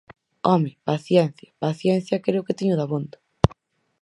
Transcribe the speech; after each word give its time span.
¡Home!, 0.47 0.71
paciencia... 0.89 1.49
paciencia 1.65 2.23
creo 2.25 2.45
que 2.47 2.57
teño 2.59 2.75
dabondo. 2.81 3.17